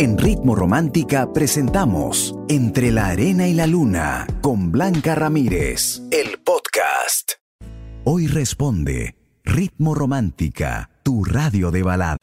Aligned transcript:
En 0.00 0.16
Ritmo 0.16 0.54
Romántica 0.54 1.32
presentamos 1.32 2.32
Entre 2.48 2.92
la 2.92 3.06
Arena 3.08 3.48
y 3.48 3.52
la 3.52 3.66
Luna 3.66 4.28
con 4.40 4.70
Blanca 4.70 5.16
Ramírez, 5.16 6.02
el 6.12 6.38
podcast. 6.38 7.32
Hoy 8.04 8.28
responde 8.28 9.16
Ritmo 9.42 9.96
Romántica, 9.96 10.88
tu 11.02 11.24
radio 11.24 11.72
de 11.72 11.82
baladas. 11.82 12.18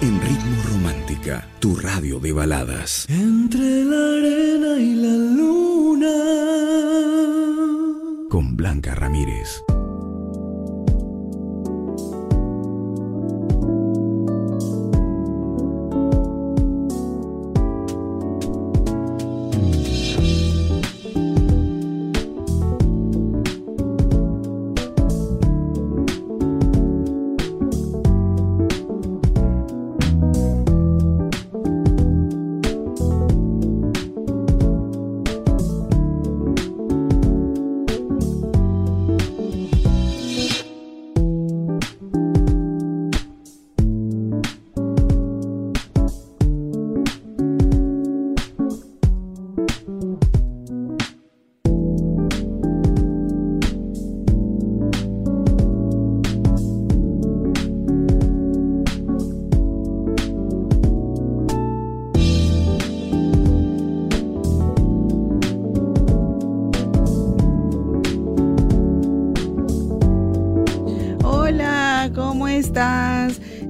En 0.00 0.20
Ritmo 0.20 0.62
Romántica, 0.68 1.46
tu 1.60 1.76
radio 1.76 2.18
de 2.18 2.32
baladas. 2.32 3.06
Entre 3.08 3.84
la 3.84 4.16
arena 4.16 4.80
y 4.80 4.94
la 4.96 5.14
luna. 5.14 6.08
Con 8.28 8.56
Blanca 8.56 8.96
Ramírez. 8.96 9.62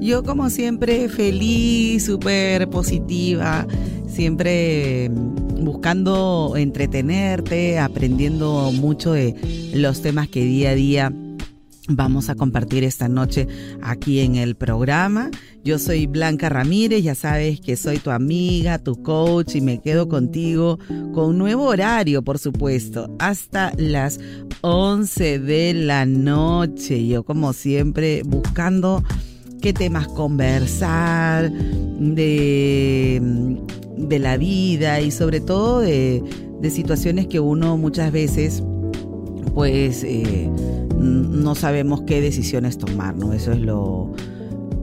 Yo 0.08 0.22
como 0.22 0.48
siempre 0.48 1.06
feliz, 1.10 2.06
súper 2.06 2.70
positiva, 2.70 3.66
siempre 4.08 5.10
buscando 5.60 6.54
entretenerte, 6.56 7.78
aprendiendo 7.78 8.72
mucho 8.72 9.12
de 9.12 9.34
los 9.74 10.00
temas 10.00 10.26
que 10.28 10.46
día 10.46 10.70
a 10.70 10.74
día 10.74 11.12
vamos 11.88 12.30
a 12.30 12.36
compartir 12.36 12.84
esta 12.84 13.06
noche 13.08 13.48
aquí 13.82 14.20
en 14.20 14.36
el 14.36 14.56
programa. 14.56 15.30
Yo 15.62 15.78
soy 15.78 16.06
Blanca 16.06 16.48
Ramírez, 16.48 17.02
ya 17.02 17.14
sabes 17.14 17.60
que 17.60 17.76
soy 17.76 17.98
tu 17.98 18.10
amiga, 18.10 18.78
tu 18.78 19.02
coach 19.02 19.56
y 19.56 19.60
me 19.60 19.78
quedo 19.82 20.08
contigo 20.08 20.78
con 21.12 21.36
nuevo 21.36 21.64
horario, 21.64 22.22
por 22.22 22.38
supuesto, 22.38 23.14
hasta 23.18 23.74
las 23.76 24.20
11 24.62 25.38
de 25.38 25.74
la 25.74 26.06
noche. 26.06 27.06
Yo 27.06 27.24
como 27.24 27.52
siempre 27.52 28.22
buscando 28.24 29.02
qué 29.60 29.72
temas 29.72 30.08
conversar, 30.08 31.50
de, 31.98 33.20
de 33.96 34.18
la 34.18 34.36
vida 34.36 35.00
y 35.00 35.10
sobre 35.10 35.40
todo 35.40 35.80
de, 35.80 36.22
situaciones 36.70 37.26
que 37.26 37.40
uno 37.40 37.76
muchas 37.76 38.12
veces 38.12 38.62
pues 39.54 40.04
eh, 40.04 40.50
no 40.98 41.54
sabemos 41.54 42.02
qué 42.02 42.20
decisiones 42.20 42.78
tomar, 42.78 43.16
¿no? 43.16 43.32
Eso 43.32 43.52
es 43.52 43.60
lo, 43.60 44.12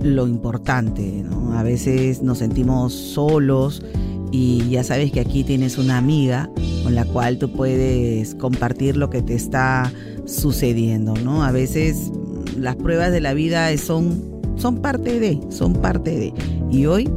lo 0.01 0.27
importante, 0.27 1.23
¿no? 1.29 1.57
A 1.57 1.63
veces 1.63 2.21
nos 2.23 2.39
sentimos 2.39 2.93
solos 2.93 3.83
y 4.31 4.67
ya 4.69 4.83
sabes 4.83 5.11
que 5.11 5.19
aquí 5.19 5.43
tienes 5.43 5.77
una 5.77 5.97
amiga 5.97 6.49
con 6.83 6.95
la 6.95 7.05
cual 7.05 7.37
tú 7.37 7.51
puedes 7.51 8.35
compartir 8.35 8.97
lo 8.97 9.09
que 9.09 9.21
te 9.21 9.35
está 9.35 9.91
sucediendo, 10.25 11.13
¿no? 11.23 11.43
A 11.43 11.51
veces 11.51 12.11
las 12.57 12.75
pruebas 12.75 13.11
de 13.11 13.21
la 13.21 13.33
vida 13.33 13.75
son 13.77 14.34
son 14.57 14.81
parte 14.81 15.19
de, 15.19 15.39
son 15.49 15.73
parte 15.73 16.17
de. 16.17 16.33
Y 16.71 16.85
hoy 16.85 17.09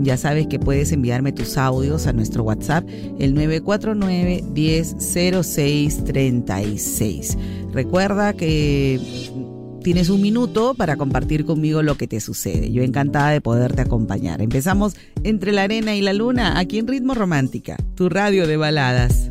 ya 0.00 0.16
sabes 0.16 0.46
que 0.46 0.58
puedes 0.58 0.92
enviarme 0.92 1.32
tus 1.32 1.56
audios 1.56 2.06
a 2.06 2.12
nuestro 2.12 2.44
WhatsApp, 2.44 2.86
el 3.18 3.34
949 3.34 4.44
100636 4.54 7.38
Recuerda 7.72 8.34
que 8.34 9.00
tienes 9.82 10.10
un 10.10 10.22
minuto 10.22 10.74
para 10.74 10.96
compartir 10.96 11.44
conmigo 11.44 11.82
lo 11.82 11.96
que 11.96 12.06
te 12.06 12.20
sucede. 12.20 12.70
Yo 12.70 12.82
encantada 12.82 13.30
de 13.30 13.40
poderte 13.40 13.80
acompañar. 13.80 14.42
Empezamos 14.42 14.94
entre 15.24 15.52
la 15.52 15.62
arena 15.62 15.94
y 15.94 16.02
la 16.02 16.12
luna, 16.12 16.58
aquí 16.58 16.78
en 16.78 16.86
Ritmo 16.86 17.14
Romántica, 17.14 17.76
tu 17.94 18.08
radio 18.08 18.46
de 18.46 18.56
baladas. 18.56 19.30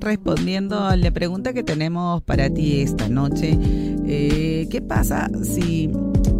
Respondiendo 0.00 0.80
a 0.84 0.96
la 0.96 1.10
pregunta 1.10 1.52
que 1.52 1.62
tenemos 1.62 2.22
para 2.22 2.48
ti 2.48 2.80
esta 2.80 3.08
noche. 3.08 3.58
Eh, 4.06 4.66
¿Qué 4.70 4.80
pasa 4.80 5.30
si 5.42 5.90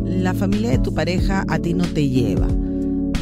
la 0.07 0.33
familia 0.33 0.71
de 0.71 0.79
tu 0.79 0.95
pareja 0.95 1.45
a 1.47 1.59
ti 1.59 1.75
no 1.75 1.85
te 1.85 2.09
lleva? 2.09 2.47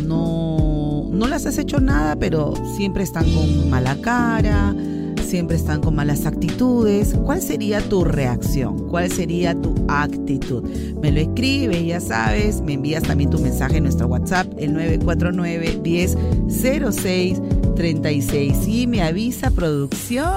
No, 0.06 1.08
no 1.10 1.26
las 1.26 1.44
has 1.46 1.58
hecho 1.58 1.80
nada, 1.80 2.14
pero 2.14 2.54
siempre 2.76 3.02
están 3.02 3.24
con 3.32 3.68
mala 3.68 4.00
cara, 4.00 4.76
siempre 5.24 5.56
están 5.56 5.80
con 5.80 5.96
malas 5.96 6.24
actitudes. 6.24 7.16
¿Cuál 7.24 7.42
sería 7.42 7.80
tu 7.80 8.04
reacción? 8.04 8.86
¿Cuál 8.88 9.10
sería 9.10 9.60
tu 9.60 9.74
actitud? 9.88 10.62
Me 11.02 11.10
lo 11.10 11.18
escribes, 11.18 11.84
ya 11.84 12.00
sabes, 12.00 12.62
me 12.62 12.74
envías 12.74 13.02
también 13.02 13.30
tu 13.30 13.40
mensaje 13.40 13.78
en 13.78 13.84
nuestro 13.84 14.06
WhatsApp, 14.06 14.46
el 14.56 14.72
949 14.72 15.80
1006 15.82 17.42
36 17.80 18.68
y 18.68 18.86
me 18.86 19.02
avisa 19.02 19.50
producción 19.50 20.28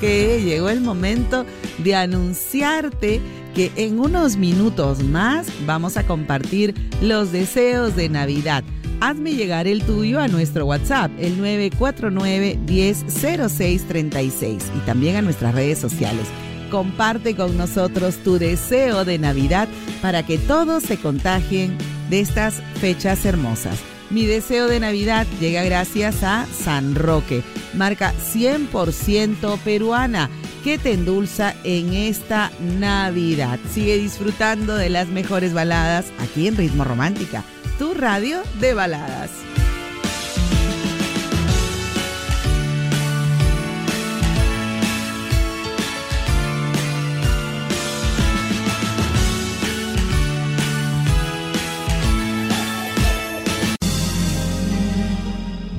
que 0.00 0.40
llegó 0.42 0.70
el 0.70 0.80
momento 0.80 1.44
de 1.76 1.94
anunciarte 1.94 3.20
que 3.54 3.70
en 3.76 4.00
unos 4.00 4.38
minutos 4.38 5.02
más 5.02 5.46
vamos 5.66 5.98
a 5.98 6.06
compartir 6.06 6.74
los 7.02 7.32
deseos 7.32 7.96
de 7.96 8.08
Navidad. 8.08 8.64
Hazme 9.02 9.34
llegar 9.34 9.66
el 9.66 9.82
tuyo 9.82 10.20
a 10.20 10.28
nuestro 10.28 10.64
WhatsApp, 10.64 11.10
el 11.18 11.36
949 11.36 12.58
100636 12.66 14.64
y 14.74 14.78
también 14.86 15.16
a 15.16 15.22
nuestras 15.22 15.54
redes 15.54 15.78
sociales. 15.78 16.24
Comparte 16.70 17.36
con 17.36 17.58
nosotros 17.58 18.16
tu 18.24 18.38
deseo 18.38 19.04
de 19.04 19.18
Navidad 19.18 19.68
para 20.00 20.24
que 20.24 20.38
todos 20.38 20.82
se 20.82 20.96
contagien 20.96 21.76
de 22.08 22.20
estas 22.20 22.62
fechas 22.80 23.26
hermosas. 23.26 23.93
Mi 24.10 24.26
deseo 24.26 24.68
de 24.68 24.80
Navidad 24.80 25.26
llega 25.40 25.64
gracias 25.64 26.22
a 26.22 26.46
San 26.46 26.94
Roque, 26.94 27.42
marca 27.74 28.12
100% 28.34 29.58
peruana 29.60 30.30
que 30.62 30.78
te 30.78 30.92
endulza 30.92 31.54
en 31.64 31.92
esta 31.92 32.50
Navidad. 32.78 33.58
Sigue 33.72 33.98
disfrutando 33.98 34.76
de 34.76 34.88
las 34.88 35.08
mejores 35.08 35.52
baladas 35.52 36.06
aquí 36.18 36.48
en 36.48 36.56
Ritmo 36.56 36.84
Romántica, 36.84 37.44
tu 37.78 37.94
radio 37.94 38.42
de 38.60 38.74
baladas. 38.74 39.53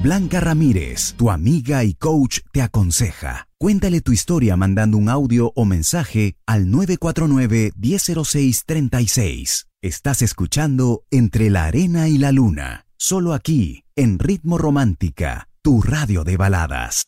Blanca 0.05 0.39
Ramírez, 0.39 1.15
tu 1.17 1.31
amiga 1.31 1.83
y 1.83 1.95
coach, 1.95 2.41
te 2.51 2.61
aconseja. 2.61 3.47
Cuéntale 3.57 4.01
tu 4.01 4.11
historia 4.11 4.55
mandando 4.55 4.99
un 4.99 5.09
audio 5.09 5.51
o 5.55 5.65
mensaje 5.65 6.35
al 6.45 6.67
949-1006-36. 6.67 9.65
Estás 9.81 10.21
escuchando 10.21 11.05
Entre 11.09 11.49
la 11.49 11.65
Arena 11.65 12.07
y 12.07 12.19
la 12.19 12.31
Luna, 12.31 12.85
solo 12.97 13.33
aquí, 13.33 13.83
en 13.95 14.19
Ritmo 14.19 14.59
Romántica, 14.59 15.49
tu 15.63 15.81
radio 15.81 16.23
de 16.23 16.37
baladas. 16.37 17.05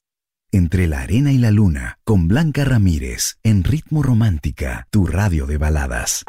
Entre 0.52 0.88
la 0.88 1.02
Arena 1.02 1.32
y 1.32 1.38
la 1.38 1.52
Luna, 1.52 2.00
con 2.04 2.28
Blanca 2.28 2.66
Ramírez, 2.66 3.38
en 3.44 3.64
Ritmo 3.64 4.02
Romántica, 4.02 4.88
tu 4.90 5.06
radio 5.06 5.46
de 5.46 5.60
baladas. 5.60 6.26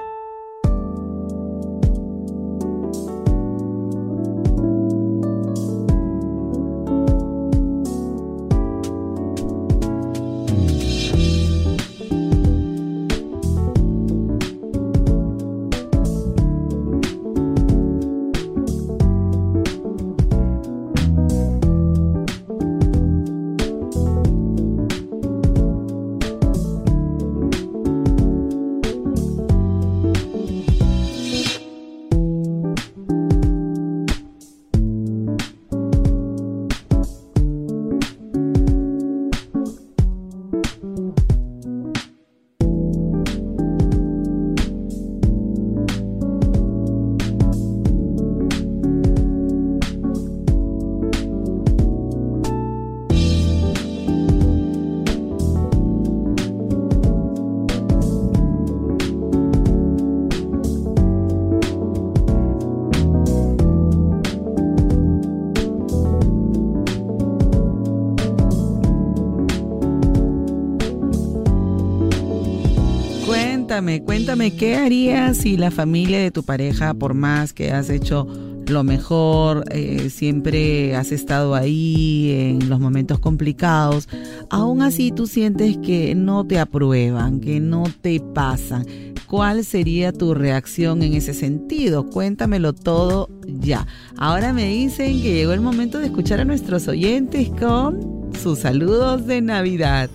Cuéntame, 73.79 74.03
cuéntame, 74.03 74.57
¿qué 74.57 74.75
harías 74.75 75.37
si 75.37 75.57
la 75.57 75.71
familia 75.71 76.19
de 76.19 76.33
tu 76.33 76.43
pareja, 76.43 76.95
por 76.95 77.15
más 77.15 77.53
que 77.53 77.71
has 77.71 77.91
hecho 77.91 78.27
lo 78.67 78.83
mejor, 78.83 79.63
eh, 79.71 80.11
siempre 80.11 80.97
has 80.97 81.13
estado 81.13 81.55
ahí 81.55 82.33
en 82.33 82.69
los 82.69 82.81
momentos 82.81 83.21
complicados, 83.21 84.09
aún 84.51 84.83
así 84.83 85.13
tú 85.13 85.29
sientes 85.29 85.79
que 85.79 86.17
no 86.17 86.45
te 86.45 86.59
aprueban, 86.59 87.39
que 87.39 87.61
no 87.61 87.85
te 88.01 88.19
pasan? 88.19 88.85
¿Cuál 89.29 89.65
sería 89.65 90.13
tu 90.13 90.35
reacción 90.35 91.05
en 91.05 91.15
ese 91.15 91.33
sentido? 91.33 92.11
Cuéntamelo 92.11 92.73
todo 92.73 93.31
ya. 93.47 93.87
Ahora 94.17 94.53
me 94.53 94.65
dicen 94.65 95.23
que 95.23 95.35
llegó 95.35 95.53
el 95.53 95.61
momento 95.61 96.01
de 96.01 96.07
escuchar 96.07 96.41
a 96.41 96.45
nuestros 96.45 96.89
oyentes 96.89 97.49
con 97.51 98.33
sus 98.43 98.59
saludos 98.59 99.25
de 99.29 99.41
Navidad. 99.41 100.11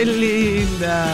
Qué 0.00 0.06
linda! 0.06 1.04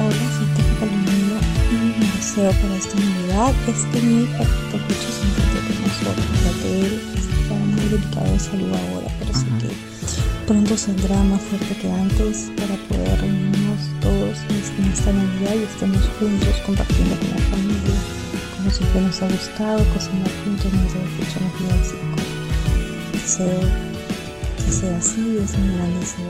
Hola, 0.00 0.26
soy 0.34 0.46
Teca 0.56 0.74
Palomino 0.80 1.38
y 1.70 2.00
mi 2.00 2.06
deseo 2.16 2.50
para 2.60 2.74
esta 2.74 2.98
Navidad 2.98 3.54
es 3.68 3.84
que 3.92 4.00
mi 4.02 4.24
papito 4.26 4.78
Lucho 4.82 5.10
se 5.14 5.22
encuentre 5.28 5.60
con 5.66 5.76
nosotros, 5.86 6.26
ya 6.42 6.52
que 6.60 6.80
él 6.80 7.00
está 7.14 7.54
muy 7.54 7.84
delicado 7.88 8.32
de 8.32 8.40
salud 8.40 8.70
ahora, 8.74 9.14
pero 9.20 9.32
sé 9.32 9.46
que 9.60 10.44
pronto 10.44 10.76
saldrá 10.76 11.22
más 11.22 11.40
fuerte 11.42 11.76
que 11.76 11.88
antes 11.88 12.50
para 12.58 12.74
poder 12.88 13.20
reunirnos 13.20 13.78
todos 14.00 14.38
en 14.50 14.92
esta 14.92 15.12
Navidad 15.12 15.54
y 15.54 15.62
estemos 15.70 16.02
juntos 16.18 16.54
compartiendo 16.66 17.14
con 17.14 17.30
la 17.30 17.42
familia 17.54 18.00
como 18.56 18.70
siempre 18.72 19.00
nos 19.02 19.22
ha 19.22 19.28
gustado 19.28 19.84
cocinar 19.94 20.30
juntos 20.42 20.66
mientras 20.72 21.04
escuchamos 21.14 21.52
villancicos. 21.60 22.26
Deseo 23.12 23.60
que 24.66 24.72
sea 24.72 24.98
así, 24.98 25.38
es 25.38 25.56
mi 25.58 25.76
gran 25.76 26.00
deseo. 26.00 26.29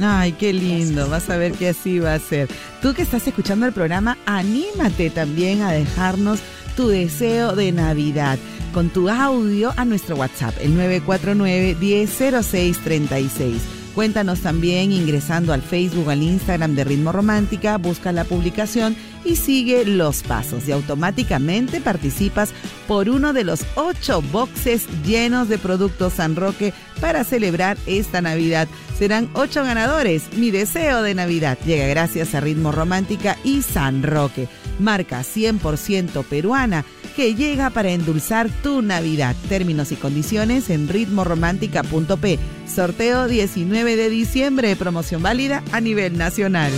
Ay, 0.00 0.32
qué 0.32 0.52
lindo, 0.52 1.08
vas 1.08 1.30
a 1.30 1.36
ver 1.36 1.52
que 1.52 1.68
así 1.68 1.98
va 1.98 2.14
a 2.14 2.18
ser. 2.18 2.48
Tú 2.82 2.94
que 2.94 3.02
estás 3.02 3.26
escuchando 3.26 3.66
el 3.66 3.72
programa, 3.72 4.18
anímate 4.26 5.10
también 5.10 5.62
a 5.62 5.72
dejarnos 5.72 6.40
tu 6.76 6.88
deseo 6.88 7.54
de 7.54 7.72
Navidad 7.72 8.38
con 8.72 8.90
tu 8.90 9.08
audio 9.08 9.72
a 9.76 9.84
nuestro 9.84 10.16
WhatsApp, 10.16 10.54
el 10.60 10.74
949 10.74 11.76
100636. 11.80 13.83
Cuéntanos 13.94 14.40
también 14.40 14.90
ingresando 14.90 15.52
al 15.52 15.62
Facebook, 15.62 16.10
al 16.10 16.22
Instagram 16.22 16.74
de 16.74 16.82
Ritmo 16.82 17.12
Romántica, 17.12 17.78
busca 17.78 18.10
la 18.10 18.24
publicación 18.24 18.96
y 19.24 19.36
sigue 19.36 19.84
los 19.84 20.24
pasos 20.24 20.66
y 20.66 20.72
automáticamente 20.72 21.80
participas 21.80 22.52
por 22.88 23.08
uno 23.08 23.32
de 23.32 23.44
los 23.44 23.64
ocho 23.76 24.20
boxes 24.20 24.88
llenos 25.04 25.48
de 25.48 25.58
productos 25.58 26.14
San 26.14 26.34
Roque 26.34 26.74
para 27.00 27.22
celebrar 27.22 27.78
esta 27.86 28.20
Navidad. 28.20 28.66
Serán 28.98 29.30
ocho 29.34 29.62
ganadores. 29.62 30.24
Mi 30.36 30.50
deseo 30.50 31.02
de 31.02 31.14
Navidad 31.14 31.56
llega 31.64 31.86
gracias 31.86 32.34
a 32.34 32.40
Ritmo 32.40 32.72
Romántica 32.72 33.38
y 33.44 33.62
San 33.62 34.02
Roque, 34.02 34.48
marca 34.80 35.20
100% 35.20 36.24
peruana 36.24 36.84
que 37.14 37.34
llega 37.34 37.70
para 37.70 37.90
endulzar 37.90 38.48
tu 38.62 38.82
Navidad. 38.82 39.36
Términos 39.48 39.92
y 39.92 39.96
condiciones 39.96 40.70
en 40.70 40.88
ritmoromántica.p. 40.88 42.38
Sorteo 42.66 43.28
19 43.28 43.96
de 43.96 44.10
diciembre, 44.10 44.76
promoción 44.76 45.22
válida 45.22 45.62
a 45.72 45.80
nivel 45.80 46.18
nacional. 46.18 46.72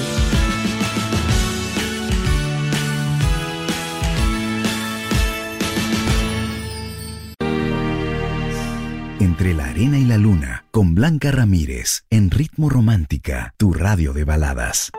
Entre 9.18 9.54
la 9.54 9.66
arena 9.66 9.98
y 9.98 10.04
la 10.04 10.18
luna, 10.18 10.64
con 10.70 10.94
Blanca 10.94 11.30
Ramírez, 11.30 12.04
en 12.10 12.30
Ritmo 12.30 12.68
Romántica, 12.68 13.54
tu 13.56 13.72
radio 13.72 14.12
de 14.12 14.24
baladas. 14.24 14.92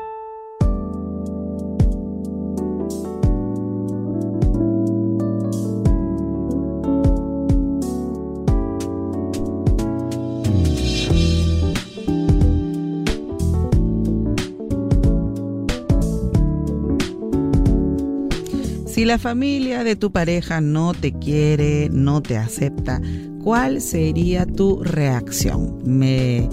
La 19.07 19.17
familia 19.17 19.83
de 19.85 19.95
tu 19.95 20.11
pareja 20.11 20.59
no 20.59 20.93
te 20.93 21.13
quiere, 21.13 21.87
no 21.89 22.21
te 22.21 22.35
acepta, 22.35 23.01
¿cuál 23.41 23.79
sería 23.79 24.45
tu 24.45 24.83
reacción? 24.83 25.79
Me 25.85 26.49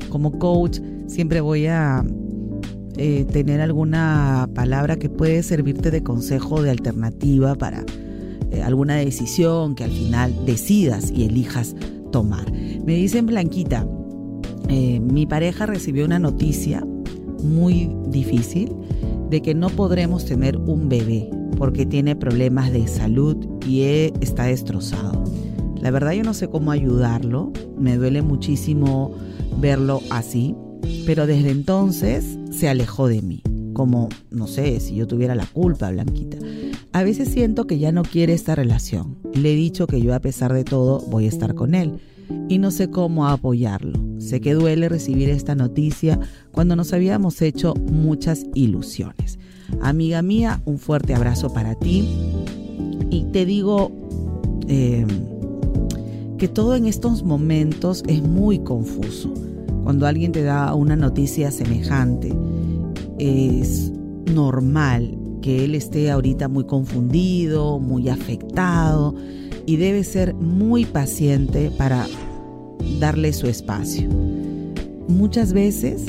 como 0.09 0.39
coach 0.39 0.79
siempre 1.05 1.41
voy 1.41 1.67
a 1.67 2.03
eh, 2.97 3.25
tener 3.25 3.61
alguna 3.61 4.49
palabra 4.53 4.95
que 4.95 5.09
puede 5.09 5.43
servirte 5.43 5.91
de 5.91 6.01
consejo, 6.01 6.61
de 6.61 6.71
alternativa 6.71 7.55
para 7.55 7.83
eh, 8.51 8.61
alguna 8.61 8.95
decisión 8.95 9.75
que 9.75 9.83
al 9.83 9.91
final 9.91 10.45
decidas 10.45 11.11
y 11.11 11.25
elijas 11.25 11.75
tomar. 12.11 12.51
Me 12.51 12.95
dicen 12.95 13.25
Blanquita, 13.25 13.85
eh, 14.69 14.99
mi 14.99 15.25
pareja 15.25 15.65
recibió 15.65 16.05
una 16.05 16.19
noticia 16.19 16.85
muy 17.43 17.91
difícil 18.07 18.73
de 19.29 19.41
que 19.41 19.53
no 19.53 19.69
podremos 19.69 20.25
tener 20.25 20.57
un 20.57 20.87
bebé 20.87 21.29
porque 21.57 21.85
tiene 21.85 22.15
problemas 22.15 22.71
de 22.71 22.87
salud 22.87 23.37
y 23.67 23.81
está 23.81 24.45
destrozado. 24.45 25.23
La 25.81 25.91
verdad 25.91 26.13
yo 26.13 26.23
no 26.23 26.33
sé 26.33 26.47
cómo 26.47 26.71
ayudarlo, 26.71 27.51
me 27.77 27.97
duele 27.97 28.21
muchísimo 28.21 29.11
verlo 29.59 30.01
así, 30.09 30.55
pero 31.05 31.27
desde 31.27 31.51
entonces 31.51 32.37
se 32.51 32.69
alejó 32.69 33.07
de 33.07 33.21
mí, 33.21 33.41
como, 33.73 34.09
no 34.31 34.47
sé, 34.47 34.79
si 34.79 34.95
yo 34.95 35.07
tuviera 35.07 35.35
la 35.35 35.45
culpa, 35.45 35.91
Blanquita. 35.91 36.37
A 36.91 37.03
veces 37.03 37.29
siento 37.29 37.67
que 37.67 37.77
ya 37.77 37.91
no 37.91 38.03
quiere 38.03 38.33
esta 38.33 38.55
relación. 38.55 39.17
Le 39.33 39.53
he 39.53 39.55
dicho 39.55 39.87
que 39.87 40.01
yo 40.01 40.15
a 40.15 40.19
pesar 40.19 40.53
de 40.53 40.63
todo 40.63 41.01
voy 41.09 41.25
a 41.25 41.29
estar 41.29 41.53
con 41.55 41.75
él 41.75 41.99
y 42.47 42.57
no 42.57 42.71
sé 42.71 42.89
cómo 42.89 43.27
apoyarlo. 43.27 43.99
Sé 44.19 44.41
que 44.41 44.53
duele 44.53 44.89
recibir 44.89 45.29
esta 45.29 45.55
noticia 45.55 46.19
cuando 46.51 46.75
nos 46.75 46.93
habíamos 46.93 47.41
hecho 47.41 47.73
muchas 47.75 48.45
ilusiones. 48.53 49.39
Amiga 49.81 50.21
mía, 50.21 50.61
un 50.65 50.79
fuerte 50.79 51.13
abrazo 51.13 51.53
para 51.53 51.75
ti 51.75 52.07
y 53.09 53.25
te 53.31 53.45
digo 53.45 53.91
eh, 54.67 55.05
que 56.37 56.47
todo 56.47 56.75
en 56.75 56.85
estos 56.85 57.23
momentos 57.23 58.03
es 58.07 58.21
muy 58.21 58.59
confuso 58.59 59.33
cuando 59.85 60.07
alguien 60.07 60.31
te 60.31 60.41
da 60.41 60.73
una 60.73 60.95
noticia 60.95 61.51
semejante, 61.51 62.33
es 63.19 63.91
normal 64.33 65.15
que 65.43 65.63
él 65.63 65.75
esté 65.75 66.09
ahorita 66.09 66.47
muy 66.47 66.65
confundido, 66.65 67.77
muy 67.77 68.09
afectado 68.09 69.13
y 69.67 69.75
debe 69.75 70.03
ser 70.03 70.33
muy 70.33 70.85
paciente 70.85 71.69
para 71.77 72.07
darle 72.99 73.31
su 73.31 73.45
espacio. 73.45 74.09
Muchas 75.07 75.53
veces 75.53 76.07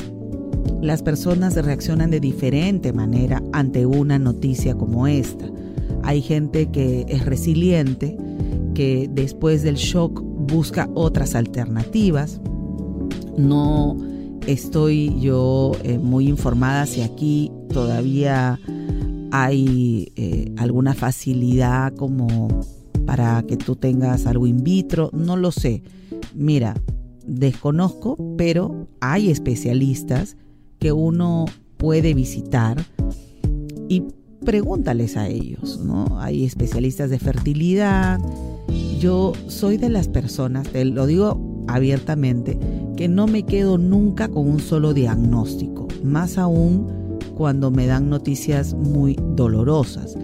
las 0.81 1.03
personas 1.03 1.53
reaccionan 1.55 2.09
de 2.09 2.19
diferente 2.19 2.91
manera 2.93 3.43
ante 3.53 3.85
una 3.85 4.17
noticia 4.17 4.73
como 4.73 5.05
esta. 5.05 5.45
Hay 6.01 6.23
gente 6.23 6.71
que 6.71 7.05
es 7.09 7.23
resiliente, 7.23 8.17
que 8.73 9.07
después 9.13 9.61
del 9.61 9.75
shock 9.75 10.19
busca 10.19 10.89
otras 10.95 11.35
alternativas, 11.35 12.41
no 13.37 13.97
estoy 14.45 15.19
yo 15.19 15.73
eh, 15.83 15.97
muy 15.97 16.27
informada 16.27 16.85
si 16.85 17.01
aquí 17.01 17.51
todavía 17.69 18.59
hay 19.31 20.11
eh, 20.15 20.51
alguna 20.57 20.93
facilidad 20.93 21.93
como 21.95 22.47
para 23.05 23.43
que 23.43 23.57
tú 23.57 23.75
tengas 23.75 24.25
algo 24.25 24.47
in 24.47 24.63
vitro, 24.63 25.09
no 25.13 25.37
lo 25.37 25.51
sé. 25.51 25.83
Mira, 26.33 26.75
desconozco, 27.25 28.17
pero 28.37 28.87
hay 28.99 29.29
especialistas 29.29 30.37
que 30.79 30.91
uno 30.91 31.45
puede 31.77 32.13
visitar 32.13 32.83
y 33.89 34.03
pregúntales 34.45 35.17
a 35.17 35.27
ellos, 35.27 35.79
¿no? 35.83 36.19
Hay 36.19 36.45
especialistas 36.45 37.09
de 37.09 37.19
fertilidad. 37.19 38.19
Yo 38.99 39.33
soy 39.47 39.77
de 39.77 39.89
las 39.89 40.07
personas, 40.07 40.67
te 40.67 40.83
lo 40.85 41.05
digo 41.05 41.65
abiertamente, 41.67 42.57
que 42.97 43.07
no 43.07 43.27
me 43.27 43.43
quedo 43.43 43.77
nunca 43.77 44.27
con 44.27 44.49
un 44.49 44.59
solo 44.59 44.93
diagnóstico, 44.93 45.87
más 46.03 46.37
aún 46.37 47.19
cuando 47.35 47.71
me 47.71 47.85
dan 47.85 48.09
noticias 48.09 48.73
muy 48.73 49.15
dolorosas. 49.35 50.15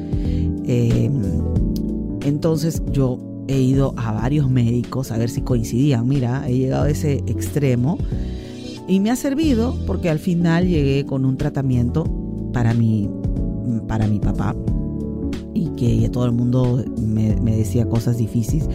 Em, 0.66 1.22
entonces 2.26 2.82
yo 2.92 3.20
he 3.48 3.62
ido 3.62 3.94
a 3.98 4.12
varios 4.12 4.50
médicos 4.50 5.12
a 5.12 5.18
ver 5.18 5.30
si 5.30 5.42
coincidían. 5.42 6.08
Mira, 6.08 6.50
he 6.50 6.58
llegado 6.58 6.86
a 6.86 6.90
ese 6.90 7.24
extremo 7.28 7.98
y 8.88 9.00
me 9.00 9.12
ha 9.12 9.16
servido 9.16 9.78
porque 9.86 10.10
al 10.10 10.20
final 10.20 10.68
llegué 10.68 11.06
con 11.06 11.26
un 11.26 11.38
tratamiento 11.38 12.06
para 12.52 12.74
mi, 12.74 13.10
para 13.88 14.08
mi 14.08 14.20
papá 14.20 14.56
y 15.54 15.68
que 15.76 16.10
todo 16.10 16.26
el 16.26 16.32
mundo 16.32 16.84
me, 16.98 17.36
decía 17.36 17.88
cosas 17.88 18.18
difíciles. 18.18 18.68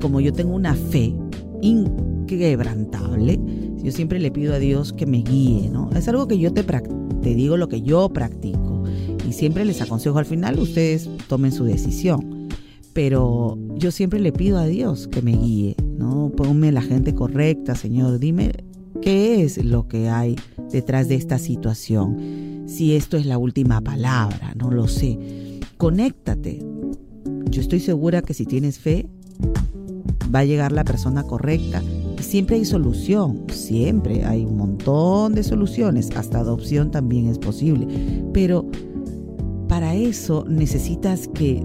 Como 0.00 0.20
yo 0.20 0.32
tengo 0.32 0.54
una 0.54 0.74
fe 0.74 1.14
increíble, 1.62 2.17
quebrantable, 2.36 3.40
yo 3.82 3.92
siempre 3.92 4.18
le 4.18 4.30
pido 4.30 4.54
a 4.54 4.58
Dios 4.58 4.92
que 4.92 5.06
me 5.06 5.22
guíe, 5.22 5.70
¿no? 5.70 5.90
Es 5.92 6.08
algo 6.08 6.28
que 6.28 6.38
yo 6.38 6.52
te, 6.52 6.62
te 6.62 7.34
digo 7.34 7.56
lo 7.56 7.68
que 7.68 7.82
yo 7.82 8.08
practico 8.10 8.84
y 9.28 9.32
siempre 9.32 9.64
les 9.64 9.82
aconsejo 9.82 10.18
al 10.18 10.24
final, 10.24 10.58
ustedes 10.58 11.08
tomen 11.28 11.52
su 11.52 11.64
decisión. 11.64 12.48
Pero 12.94 13.58
yo 13.76 13.90
siempre 13.90 14.20
le 14.20 14.32
pido 14.32 14.58
a 14.58 14.66
Dios 14.66 15.06
que 15.06 15.22
me 15.22 15.36
guíe, 15.36 15.76
¿no? 15.98 16.32
Ponme 16.34 16.72
la 16.72 16.82
gente 16.82 17.14
correcta, 17.14 17.74
Señor. 17.74 18.18
Dime 18.18 18.52
qué 19.02 19.42
es 19.42 19.62
lo 19.62 19.86
que 19.86 20.08
hay 20.08 20.36
detrás 20.72 21.08
de 21.08 21.14
esta 21.14 21.38
situación. 21.38 22.64
Si 22.66 22.96
esto 22.96 23.16
es 23.16 23.26
la 23.26 23.38
última 23.38 23.80
palabra, 23.82 24.54
no 24.56 24.70
lo 24.70 24.88
sé. 24.88 25.60
Conéctate. 25.76 26.64
Yo 27.50 27.60
estoy 27.60 27.80
segura 27.80 28.22
que 28.22 28.34
si 28.34 28.46
tienes 28.46 28.78
fe, 28.78 29.08
va 30.34 30.40
a 30.40 30.44
llegar 30.44 30.72
la 30.72 30.84
persona 30.84 31.22
correcta 31.22 31.82
siempre 32.20 32.56
hay 32.56 32.64
solución, 32.64 33.44
siempre 33.52 34.24
hay 34.24 34.44
un 34.44 34.56
montón 34.56 35.34
de 35.34 35.42
soluciones, 35.42 36.10
hasta 36.16 36.40
adopción 36.40 36.90
también 36.90 37.26
es 37.26 37.38
posible, 37.38 37.86
pero 38.32 38.66
para 39.68 39.94
eso 39.94 40.44
necesitas 40.48 41.28
que 41.28 41.62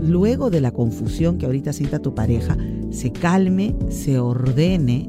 luego 0.00 0.50
de 0.50 0.60
la 0.60 0.72
confusión 0.72 1.38
que 1.38 1.46
ahorita 1.46 1.72
sienta 1.72 2.00
tu 2.00 2.14
pareja, 2.14 2.56
se 2.90 3.12
calme, 3.12 3.74
se 3.88 4.18
ordene 4.18 5.08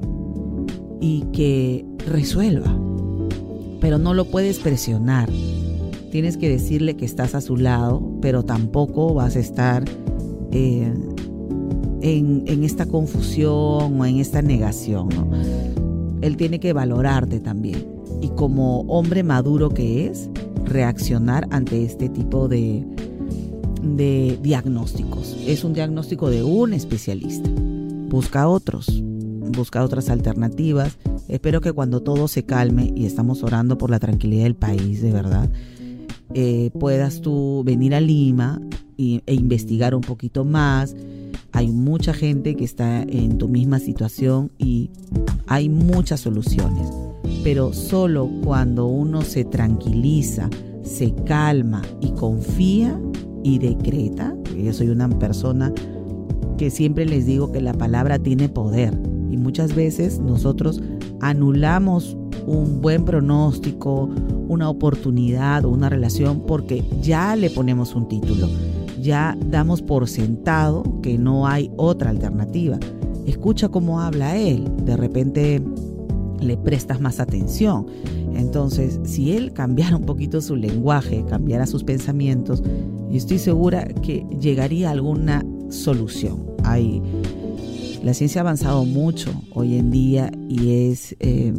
y 1.01 1.21
que 1.33 1.85
resuelva. 2.07 2.77
Pero 3.81 3.97
no 3.97 4.13
lo 4.13 4.25
puedes 4.25 4.59
presionar. 4.59 5.29
Tienes 6.11 6.37
que 6.37 6.49
decirle 6.49 6.95
que 6.95 7.05
estás 7.05 7.35
a 7.35 7.41
su 7.41 7.57
lado, 7.57 8.01
pero 8.21 8.43
tampoco 8.43 9.13
vas 9.13 9.35
a 9.35 9.39
estar 9.39 9.83
eh, 10.51 10.93
en, 12.05 12.63
esta 12.63 12.85
confusión 12.85 13.99
o 13.99 14.05
en 14.05 14.17
esta 14.17 14.41
negación. 14.41 15.09
Él 16.21 16.37
tiene 16.37 16.59
que 16.59 16.73
valorarte 16.73 17.39
también. 17.39 17.87
Y 18.21 18.29
como 18.29 18.81
hombre 18.81 19.23
maduro 19.23 19.69
que 19.69 20.07
es, 20.07 20.29
reaccionar 20.65 21.47
ante 21.49 21.83
este 21.83 22.09
tipo 22.09 22.47
de, 22.47 22.85
de 23.81 24.39
diagnósticos. 24.41 25.35
Es 25.47 25.63
un 25.63 25.73
diagnóstico 25.73 26.29
de 26.29 26.43
un 26.43 26.73
especialista. 26.73 27.49
Busca 28.09 28.47
otros, 28.47 29.01
busca 29.55 29.83
otras 29.83 30.09
alternativas. 30.09 30.97
Espero 31.27 31.59
que 31.59 31.73
cuando 31.73 32.01
todo 32.01 32.27
se 32.27 32.43
calme 32.43 32.93
y 32.95 33.05
estamos 33.05 33.43
orando 33.43 33.77
por 33.77 33.89
la 33.89 33.99
tranquilidad 33.99 34.43
del 34.43 34.55
país, 34.55 35.01
de 35.01 35.11
verdad, 35.11 35.49
eh, 36.35 36.69
puedas 36.79 37.21
tú 37.21 37.63
venir 37.65 37.95
a 37.95 37.99
Lima 37.99 38.61
e 38.97 39.33
investigar 39.33 39.95
un 39.95 40.01
poquito 40.01 40.45
más, 40.45 40.95
hay 41.51 41.69
mucha 41.69 42.13
gente 42.13 42.55
que 42.55 42.65
está 42.65 43.01
en 43.03 43.37
tu 43.37 43.47
misma 43.47 43.79
situación 43.79 44.51
y 44.57 44.89
hay 45.47 45.69
muchas 45.69 46.19
soluciones. 46.19 46.89
Pero 47.43 47.71
solo 47.71 48.29
cuando 48.43 48.87
uno 48.87 49.21
se 49.21 49.45
tranquiliza, 49.45 50.49
se 50.83 51.13
calma 51.25 51.81
y 52.01 52.11
confía 52.11 52.99
y 53.43 53.59
decreta, 53.59 54.35
yo 54.57 54.73
soy 54.73 54.89
una 54.89 55.07
persona 55.07 55.71
que 56.57 56.69
siempre 56.69 57.05
les 57.05 57.25
digo 57.25 57.51
que 57.51 57.61
la 57.61 57.73
palabra 57.73 58.19
tiene 58.19 58.49
poder 58.49 58.93
y 59.31 59.37
muchas 59.37 59.75
veces 59.75 60.19
nosotros 60.19 60.81
anulamos 61.21 62.17
un 62.45 62.81
buen 62.81 63.05
pronóstico, 63.05 64.09
una 64.47 64.69
oportunidad 64.69 65.65
o 65.65 65.69
una 65.69 65.89
relación 65.89 66.41
porque 66.45 66.83
ya 67.01 67.35
le 67.35 67.49
ponemos 67.49 67.95
un 67.95 68.07
título 68.07 68.49
ya 69.05 69.37
damos 69.45 69.81
por 69.81 70.09
sentado 70.09 70.83
que 71.01 71.17
no 71.17 71.47
hay 71.47 71.71
otra 71.77 72.09
alternativa. 72.09 72.79
Escucha 73.25 73.69
cómo 73.69 74.01
habla 74.01 74.35
él. 74.35 74.67
De 74.83 74.97
repente 74.97 75.61
le 76.41 76.57
prestas 76.57 76.99
más 76.99 77.19
atención. 77.19 77.85
Entonces, 78.35 78.99
si 79.03 79.31
él 79.31 79.53
cambiara 79.53 79.95
un 79.95 80.05
poquito 80.05 80.41
su 80.41 80.55
lenguaje, 80.55 81.23
cambiara 81.29 81.67
sus 81.67 81.83
pensamientos, 81.83 82.63
yo 83.09 83.15
estoy 83.15 83.37
segura 83.37 83.85
que 83.85 84.25
llegaría 84.41 84.89
a 84.89 84.91
alguna 84.91 85.45
solución. 85.69 86.43
Hay, 86.63 87.01
la 88.03 88.13
ciencia 88.13 88.41
ha 88.41 88.43
avanzado 88.43 88.83
mucho 88.85 89.31
hoy 89.53 89.77
en 89.77 89.91
día 89.91 90.31
y 90.49 90.89
es 90.89 91.15
eh, 91.19 91.53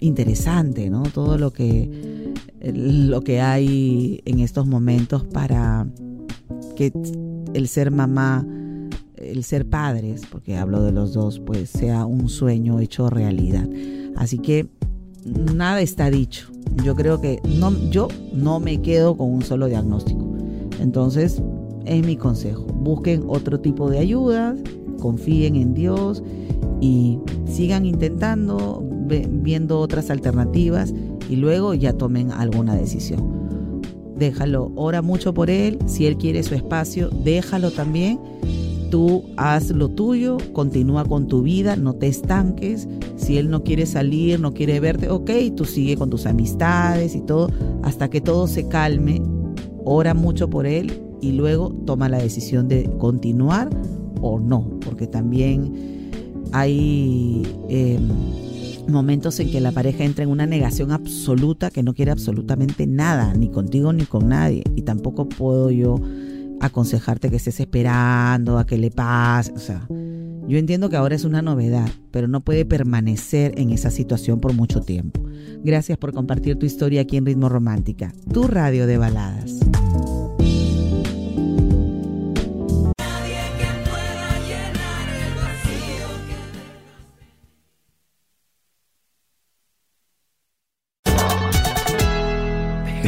interesante, 0.00 0.90
¿no? 0.90 1.04
Todo 1.04 1.38
lo 1.38 1.52
que, 1.52 2.34
lo 2.62 3.22
que 3.22 3.40
hay 3.40 4.20
en 4.24 4.40
estos 4.40 4.66
momentos 4.66 5.24
para 5.24 5.86
que 6.80 6.92
el 7.52 7.68
ser 7.68 7.90
mamá, 7.90 8.46
el 9.16 9.44
ser 9.44 9.68
padres, 9.68 10.22
porque 10.32 10.56
hablo 10.56 10.82
de 10.82 10.92
los 10.92 11.12
dos, 11.12 11.38
pues 11.38 11.68
sea 11.68 12.06
un 12.06 12.30
sueño 12.30 12.80
hecho 12.80 13.10
realidad. 13.10 13.68
Así 14.16 14.38
que 14.38 14.66
nada 15.54 15.82
está 15.82 16.10
dicho. 16.10 16.50
Yo 16.82 16.96
creo 16.96 17.20
que 17.20 17.38
no, 17.58 17.70
yo 17.90 18.08
no 18.32 18.60
me 18.60 18.80
quedo 18.80 19.14
con 19.14 19.30
un 19.30 19.42
solo 19.42 19.66
diagnóstico. 19.66 20.38
Entonces, 20.80 21.42
es 21.84 22.06
mi 22.06 22.16
consejo. 22.16 22.64
Busquen 22.64 23.24
otro 23.26 23.60
tipo 23.60 23.90
de 23.90 23.98
ayudas, 23.98 24.58
confíen 25.00 25.56
en 25.56 25.74
Dios 25.74 26.22
y 26.80 27.18
sigan 27.44 27.84
intentando, 27.84 28.82
viendo 29.06 29.80
otras 29.80 30.08
alternativas 30.08 30.94
y 31.28 31.36
luego 31.36 31.74
ya 31.74 31.92
tomen 31.92 32.32
alguna 32.32 32.74
decisión. 32.74 33.39
Déjalo, 34.20 34.70
ora 34.76 35.02
mucho 35.02 35.34
por 35.34 35.50
él, 35.50 35.78
si 35.86 36.06
él 36.06 36.16
quiere 36.16 36.44
su 36.44 36.54
espacio, 36.54 37.10
déjalo 37.10 37.72
también 37.72 38.20
tú 38.90 39.24
haz 39.36 39.70
lo 39.70 39.88
tuyo, 39.88 40.36
continúa 40.52 41.04
con 41.04 41.28
tu 41.28 41.42
vida, 41.42 41.76
no 41.76 41.94
te 41.94 42.08
estanques. 42.08 42.88
Si 43.16 43.38
él 43.38 43.48
no 43.48 43.62
quiere 43.62 43.86
salir, 43.86 44.40
no 44.40 44.52
quiere 44.52 44.80
verte, 44.80 45.08
ok, 45.08 45.30
tú 45.56 45.64
sigue 45.64 45.96
con 45.96 46.10
tus 46.10 46.26
amistades 46.26 47.14
y 47.14 47.20
todo, 47.20 47.48
hasta 47.82 48.10
que 48.10 48.20
todo 48.20 48.46
se 48.46 48.68
calme. 48.68 49.22
Ora 49.84 50.12
mucho 50.12 50.50
por 50.50 50.66
él 50.66 50.92
y 51.20 51.32
luego 51.32 51.70
toma 51.86 52.08
la 52.08 52.18
decisión 52.18 52.68
de 52.68 52.90
continuar 52.98 53.70
o 54.20 54.38
no, 54.38 54.68
porque 54.84 55.06
también 55.06 56.10
hay 56.52 57.42
em, 57.68 58.08
momentos 58.88 59.40
en 59.40 59.50
que 59.50 59.60
la 59.60 59.72
pareja 59.72 60.04
entra 60.04 60.24
en 60.24 60.30
una 60.30 60.46
negación 60.46 60.92
absoluta 60.92 61.70
que 61.70 61.82
no 61.82 61.94
quiere 61.94 62.10
absolutamente 62.10 62.86
nada, 62.86 63.34
ni 63.34 63.50
contigo 63.50 63.92
ni 63.92 64.04
con 64.04 64.28
nadie, 64.28 64.62
y 64.76 64.82
tampoco 64.82 65.28
puedo 65.28 65.70
yo 65.70 66.00
aconsejarte 66.60 67.30
que 67.30 67.36
estés 67.36 67.60
esperando 67.60 68.58
a 68.58 68.66
que 68.66 68.78
le 68.78 68.90
pase. 68.90 69.52
O 69.52 69.58
sea, 69.58 69.86
yo 69.88 70.58
entiendo 70.58 70.90
que 70.90 70.96
ahora 70.96 71.14
es 71.14 71.24
una 71.24 71.42
novedad, 71.42 71.88
pero 72.10 72.28
no 72.28 72.40
puede 72.40 72.64
permanecer 72.64 73.58
en 73.58 73.70
esa 73.70 73.90
situación 73.90 74.40
por 74.40 74.52
mucho 74.52 74.80
tiempo. 74.80 75.22
Gracias 75.62 75.98
por 75.98 76.12
compartir 76.12 76.56
tu 76.56 76.66
historia 76.66 77.02
aquí 77.02 77.16
en 77.16 77.26
Ritmo 77.26 77.48
Romántica, 77.48 78.12
tu 78.32 78.44
radio 78.44 78.86
de 78.86 78.98
baladas. 78.98 79.60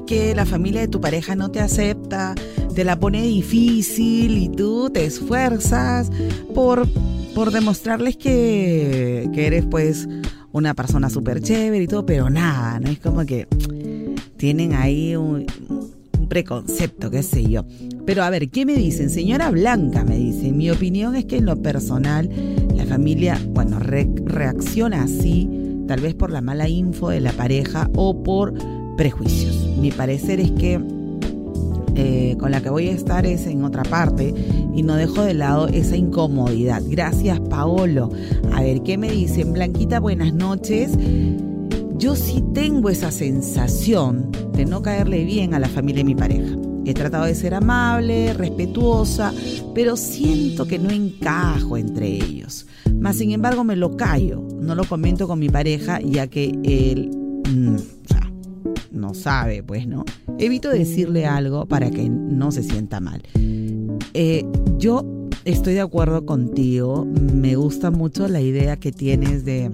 Que 0.00 0.34
la 0.34 0.46
familia 0.46 0.80
de 0.80 0.88
tu 0.88 1.00
pareja 1.00 1.36
no 1.36 1.50
te 1.50 1.60
acepta, 1.60 2.34
te 2.74 2.84
la 2.84 2.98
pone 2.98 3.22
difícil 3.22 4.36
y 4.38 4.48
tú 4.48 4.90
te 4.90 5.04
esfuerzas 5.04 6.10
por, 6.54 6.88
por 7.34 7.50
demostrarles 7.50 8.16
que, 8.16 9.28
que 9.32 9.46
eres 9.46 9.64
pues 9.66 10.08
una 10.52 10.74
persona 10.74 11.10
súper 11.10 11.40
chévere 11.42 11.84
y 11.84 11.86
todo, 11.86 12.06
pero 12.06 12.30
nada, 12.30 12.80
¿no? 12.80 12.90
Es 12.90 12.98
como 12.98 13.24
que 13.26 13.46
tienen 14.36 14.72
ahí 14.72 15.16
un, 15.16 15.46
preconcepto, 16.28 17.10
qué 17.10 17.22
sé 17.22 17.44
yo. 17.48 17.64
Pero 18.04 18.22
a 18.22 18.30
ver, 18.30 18.50
¿qué 18.50 18.66
me 18.66 18.74
dicen? 18.74 19.10
Señora 19.10 19.50
Blanca, 19.50 20.04
me 20.04 20.16
dicen, 20.16 20.56
mi 20.56 20.70
opinión 20.70 21.14
es 21.14 21.24
que 21.26 21.36
en 21.36 21.46
lo 21.46 21.60
personal 21.62 22.28
la 22.74 22.84
familia, 22.84 23.40
bueno, 23.50 23.78
reacciona 23.78 25.02
así, 25.02 25.48
tal 25.86 26.00
vez 26.00 26.14
por 26.14 26.30
la 26.30 26.40
mala 26.40 26.68
info 26.68 27.10
de 27.10 27.20
la 27.20 27.32
pareja 27.32 27.90
o 27.94 28.22
por 28.22 28.54
prejuicios. 28.96 29.65
Mi 29.78 29.90
parecer 29.90 30.40
es 30.40 30.50
que 30.52 30.80
eh, 31.98 32.36
con 32.38 32.50
la 32.50 32.60
que 32.60 32.68
voy 32.68 32.88
a 32.88 32.92
estar 32.92 33.24
es 33.24 33.46
en 33.46 33.64
otra 33.64 33.82
parte 33.82 34.34
y 34.74 34.82
no 34.82 34.96
dejo 34.96 35.22
de 35.22 35.32
lado 35.32 35.68
esa 35.68 35.96
incomodidad. 35.96 36.82
Gracias, 36.86 37.40
Paolo. 37.40 38.10
A 38.52 38.60
ver, 38.60 38.82
¿qué 38.82 38.98
me 38.98 39.10
dicen? 39.10 39.54
Blanquita, 39.54 39.98
buenas 39.98 40.34
noches. 40.34 40.92
Yo 41.96 42.14
sí 42.14 42.44
tengo 42.52 42.90
esa 42.90 43.10
sensación 43.10 44.30
de 44.52 44.66
no 44.66 44.82
caerle 44.82 45.24
bien 45.24 45.54
a 45.54 45.58
la 45.58 45.68
familia 45.68 46.00
de 46.00 46.04
mi 46.04 46.14
pareja. 46.14 46.54
He 46.84 46.92
tratado 46.92 47.24
de 47.24 47.34
ser 47.34 47.54
amable, 47.54 48.34
respetuosa, 48.34 49.32
pero 49.74 49.96
siento 49.96 50.66
que 50.66 50.78
no 50.78 50.90
encajo 50.90 51.78
entre 51.78 52.08
ellos. 52.08 52.66
Más 53.00 53.16
sin 53.16 53.32
embargo 53.32 53.64
me 53.64 53.74
lo 53.74 53.96
callo, 53.96 54.46
no 54.60 54.74
lo 54.74 54.84
comento 54.84 55.26
con 55.26 55.38
mi 55.38 55.48
pareja 55.48 56.00
ya 56.00 56.26
que 56.26 56.52
él... 56.62 57.10
Mm, 57.48 57.95
no 58.96 59.14
sabe, 59.14 59.62
pues, 59.62 59.86
¿no? 59.86 60.04
Evito 60.38 60.70
decirle 60.70 61.26
algo 61.26 61.66
para 61.66 61.90
que 61.90 62.08
no 62.08 62.50
se 62.52 62.62
sienta 62.62 63.00
mal. 63.00 63.22
Eh, 64.14 64.44
yo 64.78 65.04
estoy 65.44 65.74
de 65.74 65.80
acuerdo 65.80 66.26
contigo, 66.26 67.04
me 67.04 67.54
gusta 67.56 67.90
mucho 67.90 68.28
la 68.28 68.40
idea 68.40 68.76
que 68.76 68.92
tienes 68.92 69.44
de 69.44 69.70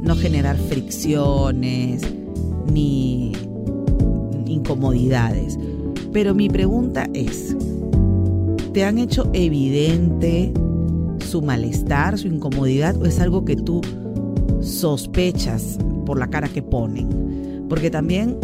no 0.00 0.16
generar 0.16 0.56
fricciones 0.56 2.02
ni 2.72 3.32
incomodidades. 4.46 5.58
Pero 6.12 6.34
mi 6.34 6.48
pregunta 6.48 7.08
es, 7.14 7.56
¿te 8.72 8.84
han 8.84 8.98
hecho 8.98 9.30
evidente 9.32 10.52
su 11.18 11.42
malestar, 11.42 12.18
su 12.18 12.28
incomodidad 12.28 12.96
o 12.96 13.06
es 13.06 13.20
algo 13.20 13.44
que 13.44 13.56
tú 13.56 13.80
sospechas 14.60 15.78
por 16.06 16.18
la 16.18 16.28
cara 16.28 16.48
que 16.48 16.62
ponen? 16.62 17.29
Porque 17.70 17.88
también 17.88 18.36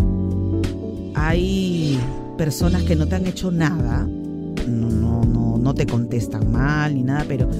hay 1.15 1.99
personas 2.39 2.85
que 2.85 2.95
no 2.95 3.09
te 3.09 3.17
han 3.17 3.27
hecho 3.27 3.51
nada, 3.51 4.09
no, 4.69 5.25
no, 5.25 5.59
no 5.59 5.75
te 5.75 5.85
contestan 5.85 6.53
mal 6.53 6.95
ni 6.95 7.03
nada, 7.03 7.25
pero 7.27 7.51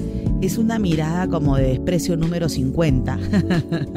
es 0.41 0.57
una 0.57 0.79
mirada 0.79 1.27
como 1.27 1.57
de 1.57 1.67
desprecio 1.67 2.15
número 2.15 2.47
50. 2.47 3.19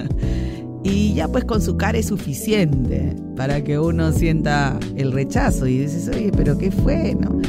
y 0.83 1.15
ya 1.15 1.29
pues 1.29 1.45
con 1.45 1.63
su 1.63 1.77
cara 1.77 1.97
es 1.97 2.07
suficiente 2.07 3.15
para 3.37 3.63
que 3.63 3.79
uno 3.79 4.11
sienta 4.13 4.79
el 4.97 5.13
rechazo 5.13 5.69
y 5.69 5.79
dices, 5.79 6.09
oye, 6.09 6.33
pero 6.37 6.59
¿qué 6.59 6.73
fue? 6.73 7.15
¿no? 7.15 7.41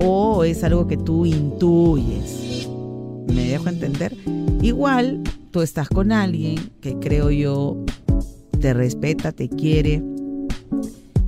O 0.00 0.42
es 0.42 0.64
algo 0.64 0.86
que 0.86 0.96
tú 0.96 1.26
intuyes. 1.26 2.66
¿Me 3.28 3.48
dejo 3.48 3.68
entender? 3.68 4.16
Igual 4.62 5.22
tú 5.50 5.60
estás 5.60 5.88
con 5.88 6.12
alguien 6.12 6.70
que 6.80 6.98
creo 6.98 7.30
yo 7.30 7.85
te 8.56 8.74
respeta, 8.74 9.32
te 9.32 9.48
quiere. 9.48 10.02